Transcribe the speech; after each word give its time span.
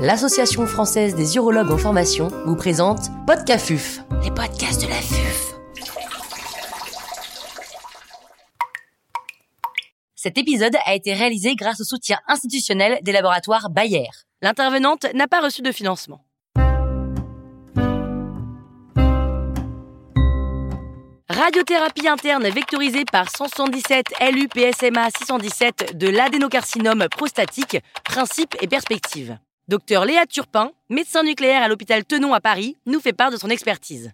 l'Association 0.00 0.66
française 0.66 1.14
des 1.14 1.36
urologues 1.36 1.70
en 1.70 1.76
formation 1.76 2.28
vous 2.46 2.56
présente 2.56 3.10
Podcafuf, 3.26 4.00
les 4.22 4.30
podcasts 4.30 4.82
de 4.82 4.88
la 4.88 4.94
FUF. 4.94 5.54
Cet 10.14 10.38
épisode 10.38 10.74
a 10.86 10.94
été 10.94 11.12
réalisé 11.12 11.54
grâce 11.54 11.82
au 11.82 11.84
soutien 11.84 12.18
institutionnel 12.28 12.98
des 13.02 13.12
laboratoires 13.12 13.68
Bayer. 13.68 14.08
L'intervenante 14.40 15.04
n'a 15.12 15.28
pas 15.28 15.42
reçu 15.42 15.60
de 15.60 15.70
financement. 15.70 16.24
Radiothérapie 21.28 22.08
interne 22.08 22.48
vectorisée 22.48 23.04
par 23.04 23.28
177 23.30 24.06
LU-PSMA 24.32 25.10
617 25.10 25.98
de 25.98 26.08
l'adénocarcinome 26.08 27.06
prostatique, 27.10 27.78
principe 28.04 28.56
et 28.62 28.66
perspective. 28.66 29.38
Docteur 29.70 30.04
Léa 30.04 30.26
Turpin, 30.26 30.72
médecin 30.88 31.22
nucléaire 31.22 31.62
à 31.62 31.68
l'hôpital 31.68 32.04
Tenon 32.04 32.34
à 32.34 32.40
Paris, 32.40 32.76
nous 32.86 32.98
fait 32.98 33.12
part 33.12 33.30
de 33.30 33.36
son 33.36 33.50
expertise. 33.50 34.10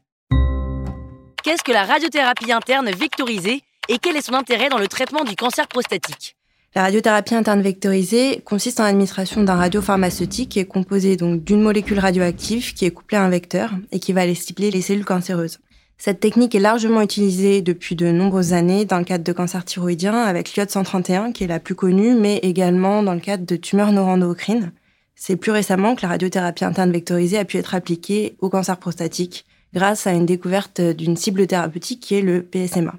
Qu'est-ce 1.43 1.63
que 1.65 1.73
la 1.73 1.85
radiothérapie 1.85 2.53
interne 2.53 2.91
vectorisée 2.91 3.63
et 3.89 3.97
quel 3.97 4.19
est 4.19 4.21
son 4.21 4.35
intérêt 4.35 4.69
dans 4.69 4.77
le 4.77 4.87
traitement 4.87 5.25
du 5.25 5.35
cancer 5.35 5.67
prostatique? 5.67 6.37
La 6.75 6.83
radiothérapie 6.83 7.35
interne 7.35 7.63
vectorisée 7.63 8.43
consiste 8.45 8.81
en 8.81 8.83
l'administration 8.83 9.45
d'un 9.45 9.55
radiopharmaceutique 9.55 10.51
qui 10.51 10.59
est 10.59 10.67
composé 10.67 11.17
d'une 11.17 11.63
molécule 11.63 12.01
radioactive 12.01 12.75
qui 12.75 12.85
est 12.85 12.91
couplée 12.91 13.17
à 13.17 13.25
un 13.25 13.31
vecteur 13.31 13.71
et 13.93 13.99
qui 13.99 14.13
va 14.13 14.21
aller 14.21 14.35
cibler 14.35 14.71
les 14.71 14.83
cellules 14.83 15.07
cancéreuses. 15.07 15.61
Cette 15.97 16.21
technique 16.21 16.55
est 16.55 16.61
largement 16.61 17.01
utilisée 17.01 17.63
depuis 17.63 17.97
de 17.97 18.11
nombreuses 18.11 18.53
années 18.53 18.85
dans 18.85 18.99
le 18.99 19.05
cadre 19.05 19.25
de 19.25 19.33
cancer 19.33 19.65
thyroïdien 19.65 20.23
avec 20.23 20.53
l'iode 20.53 20.69
131 20.69 21.33
qui 21.33 21.45
est 21.45 21.47
la 21.47 21.61
plus 21.61 21.75
connue, 21.75 22.15
mais 22.15 22.41
également 22.43 23.03
dans 23.03 23.15
le 23.15 23.21
cadre 23.21 23.47
de 23.47 23.57
tumeurs 23.57 23.93
neuroendocrines. 23.93 24.73
C'est 25.19 25.37
plus 25.37 25.51
récemment 25.51 25.95
que 25.97 26.03
la 26.03 26.09
radiothérapie 26.09 26.67
interne 26.67 26.93
vectorisée 26.93 27.39
a 27.39 27.47
pu 27.47 27.57
être 27.57 27.75
appliquée 27.75 28.37
au 28.41 28.51
cancer 28.51 28.77
prostatique 28.77 29.47
grâce 29.73 30.07
à 30.07 30.13
une 30.13 30.27
découverte 30.27 30.81
d'une 30.81 31.17
cible 31.17 31.47
thérapeutique 31.47 32.01
qui 32.01 32.15
est 32.15 32.23
le 32.23 32.43
PSMA. 32.43 32.95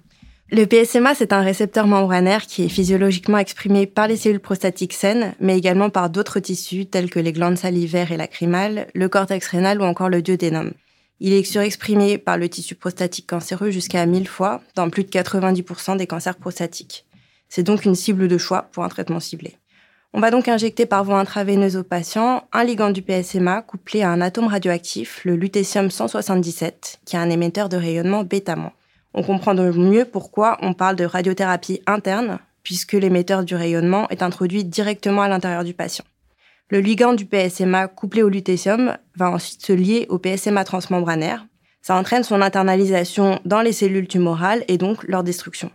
Le 0.50 0.66
PSMA, 0.66 1.14
c'est 1.14 1.31
un 1.31 1.41
récepteur 1.41 1.88
membranaire 1.88 2.47
qui 2.47 2.64
est 2.64 2.69
physiologiquement 2.69 3.38
exprimé 3.38 3.86
par 3.86 4.08
les 4.08 4.16
cellules 4.16 4.39
prostatiques 4.39 4.94
saines, 4.94 5.36
mais 5.39 5.58
également 5.58 5.89
par 5.89 6.09
d'autres 6.09 6.39
tissus 6.39 6.86
tels 6.86 7.09
que 7.09 7.19
les 7.19 7.33
glandes 7.33 7.58
salivaires 7.58 8.11
et 8.11 8.17
lacrymales, 8.17 8.88
le 8.94 9.09
cortex 9.09 9.45
rénal 9.47 9.81
ou 9.81 9.84
encore 9.84 10.09
le 10.09 10.22
duodénum. 10.22 10.72
Il 11.19 11.34
est 11.34 11.44
surexprimé 11.44 12.17
par 12.17 12.38
le 12.38 12.50
tissu 12.50 12.75
prostatique 12.75 13.28
cancéreux 13.28 13.72
jusqu'à 13.72 14.06
1000 14.06 14.28
fois 14.28 14.61
dans 14.75 14.89
plus 14.89 15.03
de 15.03 15.09
90% 15.09 15.97
des 15.97 16.08
cancers 16.08 16.38
prostatiques. 16.38 17.06
C'est 17.50 17.63
donc 17.63 17.86
une 17.86 17.95
cible 17.95 18.28
de 18.28 18.38
choix 18.38 18.69
pour 18.72 18.84
un 18.84 18.89
traitement 18.89 19.19
ciblé. 19.19 19.58
On 20.13 20.22
va 20.22 20.31
donc 20.31 20.47
injecter 20.47 20.86
par 20.86 21.03
voie 21.03 21.19
intraveineuse 21.19 21.75
au 21.75 21.83
patient 21.83 22.45
un 22.53 22.63
ligand 22.63 22.91
du 22.91 23.02
PSMA 23.02 23.61
couplé 23.61 24.03
à 24.03 24.09
un 24.09 24.22
atome 24.22 24.47
radioactif, 24.47 25.22
le 25.25 25.36
lutécium 25.36 25.91
177, 25.91 27.02
qui 27.05 27.16
est 27.16 27.19
un 27.19 27.30
émetteur 27.30 27.67
de 27.67 27.75
rayonnement 27.75 28.23
bêta 28.23 28.55
On 29.13 29.22
comprend 29.22 29.53
donc 29.53 29.75
mieux 29.75 30.05
pourquoi 30.05 30.58
on 30.61 30.73
parle 30.73 30.95
de 30.95 31.03
radiothérapie 31.03 31.81
interne, 31.88 32.39
puisque 32.63 32.94
l'émetteur 32.94 33.44
du 33.44 33.55
rayonnement 33.55 34.08
est 34.09 34.23
introduit 34.23 34.63
directement 34.63 35.23
à 35.23 35.28
l'intérieur 35.28 35.66
du 35.66 35.73
patient. 35.73 36.05
Le 36.69 36.80
ligand 36.80 37.13
du 37.13 37.25
PSMA 37.25 37.88
couplé 37.88 38.23
au 38.23 38.30
lutécium 38.30 38.97
va 39.16 39.30
ensuite 39.30 39.66
se 39.66 39.73
lier 39.73 40.05
au 40.09 40.19
PSMA 40.19 40.63
transmembranaire. 40.63 41.45
Ça 41.81 41.95
entraîne 41.95 42.23
son 42.23 42.41
internalisation 42.41 43.39
dans 43.45 43.61
les 43.61 43.72
cellules 43.72 44.08
tumorales 44.08 44.63
et 44.67 44.78
donc 44.78 45.03
leur 45.03 45.23
destruction. 45.23 45.69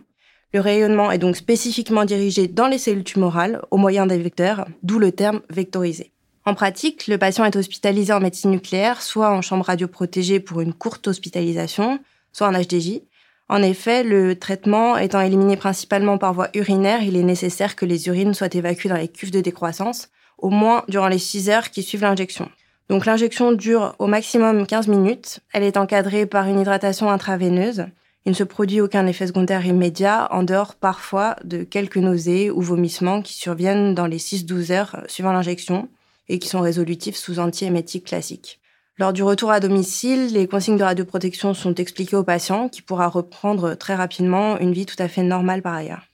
Le 0.53 0.59
rayonnement 0.59 1.11
est 1.11 1.17
donc 1.17 1.35
spécifiquement 1.35 2.05
dirigé 2.05 2.47
dans 2.47 2.67
les 2.67 2.77
cellules 2.77 3.03
tumorales 3.03 3.63
au 3.71 3.77
moyen 3.77 4.05
des 4.05 4.19
vecteurs, 4.19 4.67
d'où 4.83 4.99
le 4.99 5.11
terme 5.11 5.41
vectorisé. 5.49 6.11
En 6.45 6.53
pratique, 6.53 7.07
le 7.07 7.17
patient 7.17 7.43
est 7.45 7.55
hospitalisé 7.55 8.13
en 8.13 8.19
médecine 8.19 8.51
nucléaire, 8.51 9.01
soit 9.01 9.31
en 9.31 9.41
chambre 9.41 9.65
radioprotégée 9.65 10.39
pour 10.39 10.61
une 10.61 10.73
courte 10.73 11.07
hospitalisation, 11.07 11.99
soit 12.31 12.47
en 12.47 12.51
HDJ. 12.51 13.01
En 13.49 13.63
effet, 13.63 14.03
le 14.03 14.37
traitement 14.37 14.95
étant 14.97 15.21
éliminé 15.21 15.57
principalement 15.57 16.19
par 16.19 16.33
voie 16.33 16.49
urinaire, 16.53 17.01
il 17.01 17.15
est 17.15 17.23
nécessaire 17.23 17.75
que 17.75 17.87
les 17.87 18.07
urines 18.07 18.35
soient 18.35 18.53
évacuées 18.53 18.89
dans 18.89 18.97
les 18.97 19.07
cuves 19.07 19.31
de 19.31 19.41
décroissance, 19.41 20.09
au 20.37 20.51
moins 20.51 20.83
durant 20.87 21.07
les 21.07 21.17
6 21.17 21.49
heures 21.49 21.71
qui 21.71 21.81
suivent 21.81 22.03
l'injection. 22.03 22.47
Donc 22.89 23.07
l'injection 23.07 23.53
dure 23.53 23.95
au 23.97 24.05
maximum 24.05 24.67
15 24.67 24.87
minutes. 24.87 25.39
Elle 25.51 25.63
est 25.63 25.77
encadrée 25.77 26.27
par 26.27 26.45
une 26.45 26.59
hydratation 26.59 27.09
intraveineuse. 27.09 27.85
Il 28.25 28.29
ne 28.29 28.35
se 28.35 28.43
produit 28.45 28.79
aucun 28.79 29.05
effet 29.05 29.27
secondaire 29.27 29.65
immédiat, 29.65 30.29
en 30.31 30.43
dehors 30.43 30.75
parfois 30.75 31.35
de 31.43 31.63
quelques 31.63 31.97
nausées 31.97 32.49
ou 32.51 32.61
vomissements 32.61 33.21
qui 33.21 33.33
surviennent 33.33 33.93
dans 33.93 34.07
les 34.07 34.17
6-12 34.17 34.71
heures 34.71 35.03
suivant 35.07 35.33
l'injection 35.33 35.89
et 36.29 36.39
qui 36.39 36.47
sont 36.47 36.61
résolutifs 36.61 37.17
sous 37.17 37.39
antiémétiques 37.39 38.05
classiques. 38.05 38.61
Lors 38.97 39.11
du 39.11 39.23
retour 39.23 39.51
à 39.51 39.59
domicile, 39.59 40.27
les 40.33 40.47
consignes 40.47 40.77
de 40.77 40.83
radioprotection 40.83 41.53
sont 41.53 41.75
expliquées 41.75 42.15
au 42.15 42.23
patient 42.23 42.69
qui 42.69 42.81
pourra 42.81 43.09
reprendre 43.09 43.75
très 43.75 43.95
rapidement 43.95 44.57
une 44.59 44.71
vie 44.71 44.85
tout 44.85 45.01
à 45.01 45.09
fait 45.09 45.23
normale 45.23 45.61
par 45.61 45.73
ailleurs. 45.73 46.07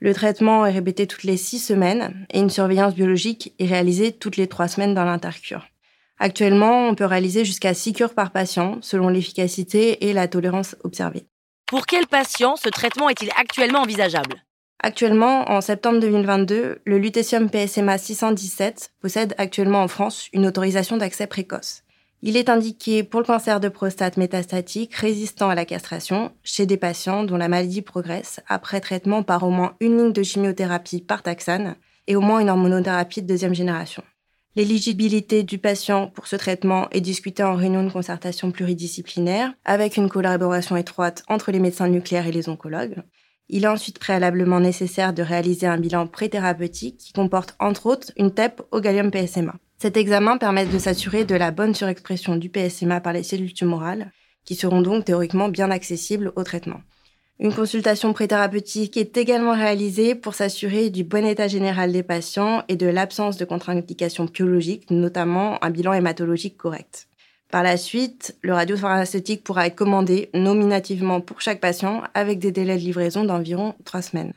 Le 0.00 0.12
traitement 0.14 0.66
est 0.66 0.72
répété 0.72 1.06
toutes 1.06 1.24
les 1.24 1.36
six 1.36 1.58
semaines 1.58 2.26
et 2.30 2.40
une 2.40 2.50
surveillance 2.50 2.94
biologique 2.94 3.54
est 3.58 3.66
réalisée 3.66 4.12
toutes 4.12 4.36
les 4.36 4.48
trois 4.48 4.66
semaines 4.66 4.94
dans 4.94 5.04
l'intercure. 5.04 5.66
Actuellement, 6.18 6.88
on 6.88 6.94
peut 6.94 7.04
réaliser 7.04 7.44
jusqu'à 7.44 7.74
six 7.74 7.92
cures 7.92 8.14
par 8.14 8.32
patient 8.32 8.78
selon 8.80 9.08
l'efficacité 9.08 10.08
et 10.08 10.12
la 10.12 10.26
tolérance 10.26 10.74
observée. 10.82 11.26
Pour 11.66 11.86
quel 11.86 12.06
patient 12.06 12.54
ce 12.54 12.68
traitement 12.68 13.08
est-il 13.08 13.28
actuellement 13.36 13.80
envisageable? 13.80 14.44
Actuellement, 14.80 15.50
en 15.50 15.60
septembre 15.60 15.98
2022, 15.98 16.78
le 16.84 16.98
lutécium 16.98 17.50
PSMA 17.50 17.98
617 17.98 18.92
possède 19.00 19.34
actuellement 19.36 19.82
en 19.82 19.88
France 19.88 20.28
une 20.32 20.46
autorisation 20.46 20.96
d'accès 20.96 21.26
précoce. 21.26 21.82
Il 22.22 22.36
est 22.36 22.50
indiqué 22.50 23.02
pour 23.02 23.18
le 23.18 23.26
cancer 23.26 23.58
de 23.58 23.68
prostate 23.68 24.16
métastatique 24.16 24.94
résistant 24.94 25.48
à 25.50 25.56
la 25.56 25.64
castration 25.64 26.30
chez 26.44 26.66
des 26.66 26.76
patients 26.76 27.24
dont 27.24 27.36
la 27.36 27.48
maladie 27.48 27.82
progresse 27.82 28.38
après 28.46 28.80
traitement 28.80 29.24
par 29.24 29.42
au 29.42 29.50
moins 29.50 29.74
une 29.80 29.98
ligne 29.98 30.12
de 30.12 30.22
chimiothérapie 30.22 31.00
par 31.00 31.24
taxane 31.24 31.74
et 32.06 32.14
au 32.14 32.20
moins 32.20 32.38
une 32.38 32.50
hormonothérapie 32.50 33.22
de 33.22 33.26
deuxième 33.26 33.56
génération. 33.56 34.04
L'éligibilité 34.56 35.42
du 35.42 35.58
patient 35.58 36.06
pour 36.06 36.26
ce 36.26 36.34
traitement 36.34 36.88
est 36.90 37.02
discutée 37.02 37.42
en 37.42 37.56
réunion 37.56 37.84
de 37.84 37.90
concertation 37.90 38.50
pluridisciplinaire 38.50 39.52
avec 39.66 39.98
une 39.98 40.08
collaboration 40.08 40.78
étroite 40.78 41.22
entre 41.28 41.52
les 41.52 41.58
médecins 41.60 41.88
nucléaires 41.88 42.26
et 42.26 42.32
les 42.32 42.48
oncologues. 42.48 43.02
Il 43.50 43.64
est 43.64 43.68
ensuite 43.68 43.98
préalablement 43.98 44.58
nécessaire 44.58 45.12
de 45.12 45.22
réaliser 45.22 45.66
un 45.66 45.76
bilan 45.76 46.06
préthérapeutique 46.06 46.96
qui 46.96 47.12
comporte 47.12 47.54
entre 47.60 47.84
autres 47.84 48.12
une 48.16 48.32
TEP 48.32 48.62
au 48.70 48.80
gallium 48.80 49.10
PSMA. 49.10 49.54
Cet 49.76 49.98
examen 49.98 50.38
permet 50.38 50.64
de 50.64 50.78
s'assurer 50.78 51.26
de 51.26 51.34
la 51.34 51.50
bonne 51.50 51.74
surexpression 51.74 52.36
du 52.36 52.48
PSMA 52.48 53.02
par 53.02 53.12
les 53.12 53.24
cellules 53.24 53.52
tumorales, 53.52 54.10
qui 54.46 54.54
seront 54.54 54.80
donc 54.80 55.04
théoriquement 55.04 55.50
bien 55.50 55.70
accessibles 55.70 56.32
au 56.34 56.44
traitement. 56.44 56.80
Une 57.38 57.52
consultation 57.52 58.14
préthérapeutique 58.14 58.96
est 58.96 59.18
également 59.18 59.52
réalisée 59.52 60.14
pour 60.14 60.34
s'assurer 60.34 60.88
du 60.88 61.04
bon 61.04 61.26
état 61.26 61.48
général 61.48 61.92
des 61.92 62.02
patients 62.02 62.62
et 62.68 62.76
de 62.76 62.86
l'absence 62.86 63.36
de 63.36 63.44
contre-indications 63.44 64.24
biologiques, 64.24 64.90
notamment 64.90 65.62
un 65.62 65.68
bilan 65.68 65.92
hématologique 65.92 66.56
correct. 66.56 67.08
Par 67.50 67.62
la 67.62 67.76
suite, 67.76 68.36
le 68.40 68.54
radiopharmaceutique 68.54 69.44
pourra 69.44 69.66
être 69.66 69.76
commandé 69.76 70.30
nominativement 70.32 71.20
pour 71.20 71.42
chaque 71.42 71.60
patient 71.60 72.02
avec 72.14 72.38
des 72.38 72.52
délais 72.52 72.76
de 72.76 72.80
livraison 72.80 73.22
d'environ 73.22 73.74
trois 73.84 74.02
semaines. 74.02 74.32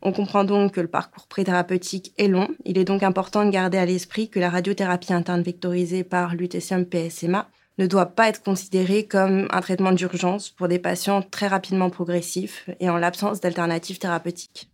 On 0.00 0.12
comprend 0.12 0.44
donc 0.44 0.72
que 0.72 0.80
le 0.80 0.86
parcours 0.86 1.26
préthérapeutique 1.26 2.12
est 2.18 2.28
long. 2.28 2.48
Il 2.64 2.78
est 2.78 2.84
donc 2.84 3.02
important 3.02 3.44
de 3.44 3.50
garder 3.50 3.78
à 3.78 3.86
l'esprit 3.86 4.28
que 4.28 4.38
la 4.38 4.50
radiothérapie 4.50 5.12
interne 5.12 5.42
vectorisée 5.42 6.04
par 6.04 6.36
lutécium 6.36 6.84
PSMA 6.84 7.48
ne 7.78 7.86
doit 7.86 8.06
pas 8.06 8.28
être 8.28 8.42
considérée 8.42 9.06
comme 9.06 9.48
un 9.50 9.60
traitement 9.60 9.92
d'urgence 9.92 10.50
pour 10.50 10.68
des 10.68 10.78
patients 10.78 11.22
très 11.22 11.48
rapidement 11.48 11.90
progressifs 11.90 12.68
et 12.80 12.88
en 12.88 12.96
l'absence 12.96 13.40
d'alternatives 13.40 13.98
thérapeutiques. 13.98 14.68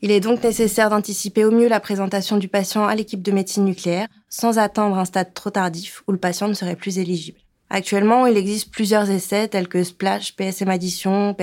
Il 0.00 0.10
est 0.10 0.20
donc 0.20 0.42
nécessaire 0.42 0.90
d'anticiper 0.90 1.44
au 1.44 1.50
mieux 1.50 1.68
la 1.68 1.80
présentation 1.80 2.36
du 2.36 2.48
patient 2.48 2.86
à 2.86 2.94
l'équipe 2.94 3.22
de 3.22 3.32
médecine 3.32 3.64
nucléaire 3.64 4.08
sans 4.28 4.58
attendre 4.58 4.98
un 4.98 5.04
stade 5.04 5.32
trop 5.32 5.50
tardif 5.50 6.02
où 6.06 6.12
le 6.12 6.18
patient 6.18 6.48
ne 6.48 6.54
serait 6.54 6.76
plus 6.76 6.98
éligible. 6.98 7.38
Actuellement, 7.70 8.26
il 8.26 8.36
existe 8.36 8.70
plusieurs 8.70 9.10
essais 9.10 9.48
tels 9.48 9.68
que 9.68 9.82
Splash, 9.82 10.36
PSM 10.36 10.68
Addition, 10.68 11.34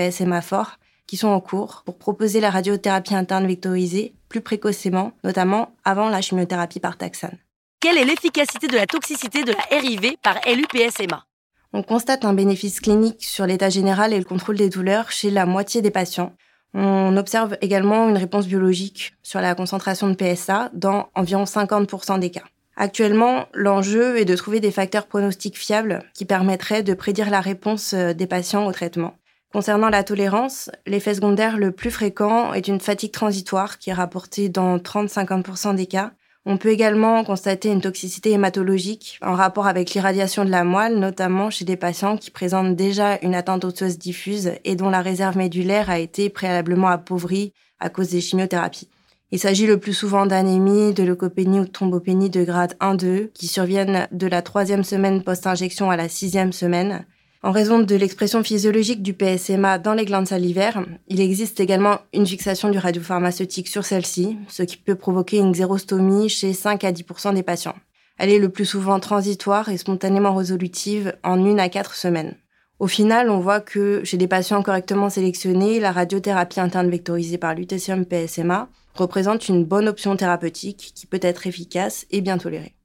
Fort, 0.42 0.78
qui 1.06 1.16
sont 1.16 1.28
en 1.28 1.40
cours 1.40 1.82
pour 1.84 1.98
proposer 1.98 2.40
la 2.40 2.50
radiothérapie 2.50 3.14
interne 3.14 3.46
vectorisée 3.46 4.14
plus 4.28 4.40
précocement, 4.40 5.12
notamment 5.24 5.74
avant 5.84 6.08
la 6.08 6.22
chimiothérapie 6.22 6.80
par 6.80 6.96
taxane. 6.96 7.38
Quelle 7.82 7.98
est 7.98 8.04
l'efficacité 8.04 8.68
de 8.68 8.76
la 8.76 8.86
toxicité 8.86 9.42
de 9.42 9.50
la 9.50 9.76
RIV 9.76 10.16
par 10.22 10.36
LUPSMA 10.46 11.24
On 11.72 11.82
constate 11.82 12.24
un 12.24 12.32
bénéfice 12.32 12.78
clinique 12.78 13.24
sur 13.24 13.44
l'état 13.44 13.70
général 13.70 14.12
et 14.12 14.18
le 14.18 14.24
contrôle 14.24 14.56
des 14.56 14.68
douleurs 14.68 15.10
chez 15.10 15.30
la 15.30 15.46
moitié 15.46 15.82
des 15.82 15.90
patients. 15.90 16.32
On 16.74 17.16
observe 17.16 17.58
également 17.60 18.08
une 18.08 18.16
réponse 18.16 18.46
biologique 18.46 19.14
sur 19.24 19.40
la 19.40 19.56
concentration 19.56 20.06
de 20.08 20.14
PSA 20.14 20.70
dans 20.74 21.08
environ 21.16 21.42
50% 21.42 22.20
des 22.20 22.30
cas. 22.30 22.44
Actuellement, 22.76 23.46
l'enjeu 23.52 24.16
est 24.16 24.26
de 24.26 24.36
trouver 24.36 24.60
des 24.60 24.70
facteurs 24.70 25.08
pronostiques 25.08 25.58
fiables 25.58 26.04
qui 26.14 26.24
permettraient 26.24 26.84
de 26.84 26.94
prédire 26.94 27.30
la 27.30 27.40
réponse 27.40 27.94
euh, 27.94 28.12
des 28.12 28.28
patients 28.28 28.64
au 28.64 28.70
traitement. 28.70 29.14
Concernant 29.52 29.88
la 29.88 30.04
tolérance, 30.04 30.70
l'effet 30.86 31.16
secondaire 31.16 31.58
le 31.58 31.72
plus 31.72 31.90
fréquent 31.90 32.52
est 32.52 32.68
une 32.68 32.80
fatigue 32.80 33.12
transitoire 33.12 33.78
qui 33.78 33.90
est 33.90 33.92
rapportée 33.92 34.48
dans 34.48 34.78
30-50% 34.78 35.74
des 35.74 35.86
cas, 35.86 36.12
On 36.44 36.56
peut 36.56 36.70
également 36.70 37.22
constater 37.22 37.70
une 37.70 37.80
toxicité 37.80 38.32
hématologique 38.32 39.18
en 39.22 39.34
rapport 39.34 39.68
avec 39.68 39.92
l'irradiation 39.92 40.44
de 40.44 40.50
la 40.50 40.64
moelle, 40.64 40.98
notamment 40.98 41.50
chez 41.50 41.64
des 41.64 41.76
patients 41.76 42.16
qui 42.16 42.32
présentent 42.32 42.74
déjà 42.74 43.18
une 43.22 43.36
atteinte 43.36 43.64
osseuse 43.64 43.96
diffuse 43.96 44.52
et 44.64 44.74
dont 44.74 44.90
la 44.90 45.02
réserve 45.02 45.36
médulaire 45.36 45.88
a 45.88 46.00
été 46.00 46.30
préalablement 46.30 46.88
appauvrie 46.88 47.52
à 47.78 47.90
cause 47.90 48.10
des 48.10 48.20
chimiothérapies. 48.20 48.88
Il 49.30 49.38
s'agit 49.38 49.68
le 49.68 49.78
plus 49.78 49.94
souvent 49.94 50.26
d'anémie, 50.26 50.92
de 50.92 51.04
leucopénie 51.04 51.60
ou 51.60 51.64
de 51.64 51.70
thrombopénie 51.70 52.28
de 52.28 52.44
grade 52.44 52.76
1-2 52.80 53.30
qui 53.32 53.46
surviennent 53.46 54.08
de 54.10 54.26
la 54.26 54.42
troisième 54.42 54.84
semaine 54.84 55.22
post-injection 55.22 55.90
à 55.90 55.96
la 55.96 56.08
sixième 56.08 56.52
semaine. 56.52 57.06
En 57.44 57.50
raison 57.50 57.80
de 57.80 57.96
l'expression 57.96 58.44
physiologique 58.44 59.02
du 59.02 59.14
PSMA 59.14 59.78
dans 59.78 59.94
les 59.94 60.04
glandes 60.04 60.28
salivaires, 60.28 60.86
il 61.08 61.20
existe 61.20 61.58
également 61.58 61.98
une 62.12 62.24
fixation 62.24 62.68
du 62.68 62.78
radiopharmaceutique 62.78 63.66
sur 63.66 63.84
celle-ci, 63.84 64.38
ce 64.46 64.62
qui 64.62 64.76
peut 64.76 64.94
provoquer 64.94 65.38
une 65.38 65.50
xérostomie 65.50 66.28
chez 66.28 66.52
5 66.52 66.84
à 66.84 66.92
10% 66.92 67.34
des 67.34 67.42
patients. 67.42 67.74
Elle 68.16 68.30
est 68.30 68.38
le 68.38 68.48
plus 68.48 68.64
souvent 68.64 69.00
transitoire 69.00 69.70
et 69.70 69.76
spontanément 69.76 70.36
résolutive 70.36 71.16
en 71.24 71.44
une 71.44 71.58
à 71.58 71.68
quatre 71.68 71.96
semaines. 71.96 72.36
Au 72.78 72.86
final, 72.86 73.28
on 73.28 73.40
voit 73.40 73.60
que 73.60 74.04
chez 74.04 74.18
des 74.18 74.28
patients 74.28 74.62
correctement 74.62 75.10
sélectionnés, 75.10 75.80
la 75.80 75.90
radiothérapie 75.90 76.60
interne 76.60 76.90
vectorisée 76.90 77.38
par 77.38 77.56
lutécium 77.56 78.06
PSMA 78.06 78.68
représente 78.94 79.48
une 79.48 79.64
bonne 79.64 79.88
option 79.88 80.14
thérapeutique 80.16 80.92
qui 80.94 81.06
peut 81.06 81.20
être 81.20 81.48
efficace 81.48 82.06
et 82.12 82.20
bien 82.20 82.38
tolérée. 82.38 82.76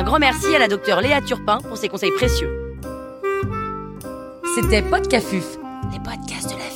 Un 0.00 0.02
grand 0.02 0.18
merci 0.18 0.56
à 0.56 0.58
la 0.58 0.66
docteure 0.66 1.02
Léa 1.02 1.20
Turpin 1.20 1.58
pour 1.58 1.76
ses 1.76 1.90
conseils 1.90 2.10
précieux. 2.12 2.48
C'était 4.54 4.80
Podcafuf, 4.80 5.58
les 5.92 5.98
podcasts 5.98 6.54
de 6.54 6.58
la 6.58 6.70